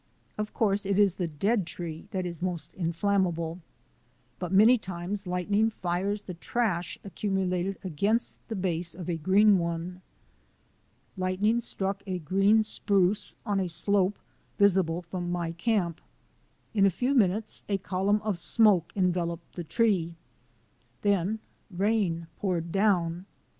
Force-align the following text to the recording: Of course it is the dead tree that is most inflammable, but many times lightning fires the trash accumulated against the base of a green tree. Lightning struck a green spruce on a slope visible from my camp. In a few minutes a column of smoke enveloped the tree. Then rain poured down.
Of 0.35 0.51
course 0.51 0.83
it 0.83 0.97
is 0.97 1.13
the 1.13 1.27
dead 1.27 1.67
tree 1.67 2.07
that 2.09 2.25
is 2.25 2.41
most 2.41 2.73
inflammable, 2.73 3.61
but 4.39 4.51
many 4.51 4.75
times 4.79 5.27
lightning 5.27 5.69
fires 5.69 6.23
the 6.23 6.33
trash 6.33 6.97
accumulated 7.03 7.77
against 7.83 8.37
the 8.47 8.55
base 8.55 8.95
of 8.95 9.07
a 9.07 9.17
green 9.17 9.57
tree. 9.59 10.01
Lightning 11.17 11.59
struck 11.61 12.01
a 12.07 12.17
green 12.17 12.63
spruce 12.63 13.35
on 13.45 13.59
a 13.59 13.69
slope 13.69 14.17
visible 14.57 15.03
from 15.03 15.31
my 15.31 15.51
camp. 15.51 16.01
In 16.73 16.87
a 16.87 16.89
few 16.89 17.13
minutes 17.13 17.63
a 17.69 17.77
column 17.77 18.21
of 18.23 18.39
smoke 18.39 18.91
enveloped 18.95 19.53
the 19.53 19.63
tree. 19.63 20.15
Then 21.03 21.37
rain 21.69 22.25
poured 22.39 22.71
down. 22.71 23.27